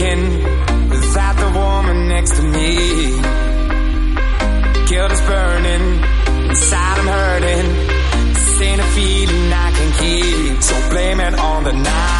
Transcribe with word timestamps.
thinking 0.00 0.88
without 0.88 1.36
the 1.36 1.58
woman 1.58 2.08
next 2.08 2.36
to 2.36 2.42
me. 2.42 2.76
Guilt 4.88 5.12
is 5.12 5.20
burning, 5.22 6.04
inside 6.48 6.98
I'm 6.98 7.06
hurting. 7.06 7.68
This 8.34 8.60
ain't 8.62 8.80
a 8.80 8.84
feeling 8.84 9.52
I 9.52 9.70
can 9.70 9.92
keep, 10.00 10.62
so 10.62 10.90
blame 10.90 11.20
it 11.20 11.34
on 11.38 11.64
the 11.64 11.72
night. 11.72 12.19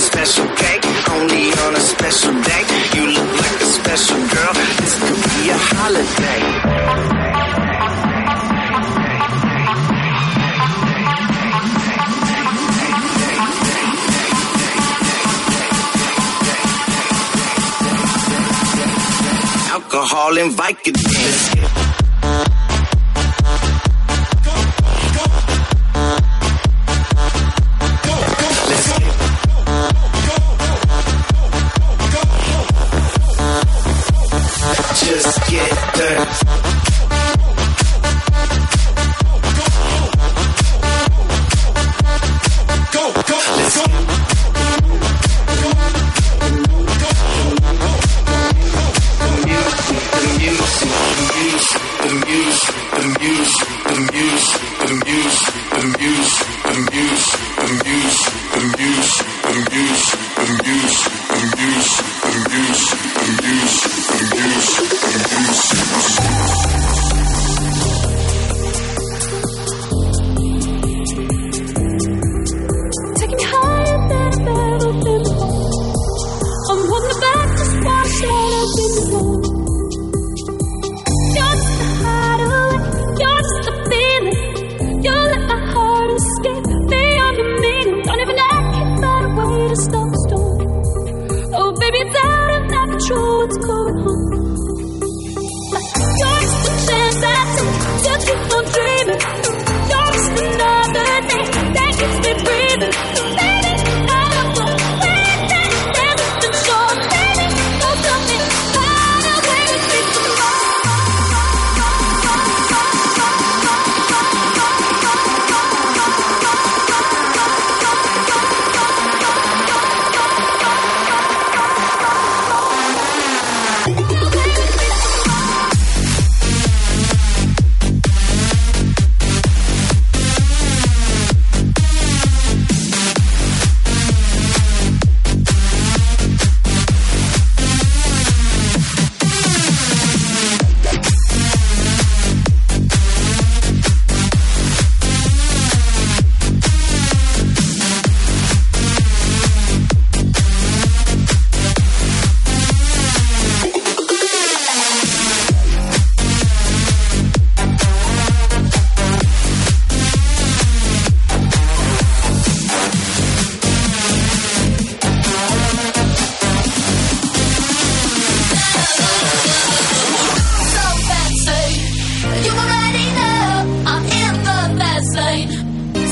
a 0.00 0.02
special 0.02 0.46
cake, 0.56 0.84
only 1.10 1.52
on 1.52 1.76
a 1.76 1.80
special 1.80 2.32
day. 2.32 2.64
You 2.94 3.06
look 3.06 3.32
like 3.40 3.60
a 3.60 3.66
special 3.66 4.16
girl, 4.16 4.52
this 4.80 4.94
could 4.98 5.20
be 5.30 5.50
a 5.50 5.58
holiday. 5.58 6.42
Alcohol 19.72 20.38
and 20.38 20.50
Vicodin. 20.52 21.89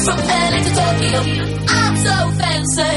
From 0.08 0.20
LA 0.20 0.58
to 0.64 0.72
Tokyo, 0.72 1.20
I'm 1.68 1.94
so 1.98 2.16
fancy. 2.40 2.96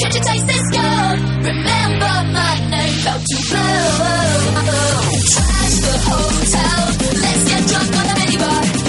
Can't 0.00 0.14
you 0.14 0.22
taste 0.22 0.46
this 0.46 0.66
girl? 0.70 1.16
Remember 1.44 2.14
my 2.32 2.54
name, 2.70 3.00
about 3.02 3.20
to 3.20 3.36
blow. 3.50 3.82
Trash 5.28 5.76
the 5.84 5.94
hotel, 6.08 6.80
let's 7.20 7.44
get 7.50 7.62
drunk 7.68 7.96
on 7.98 8.04
the 8.08 8.14
minibar. 8.16 8.81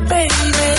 baby. 0.10 0.79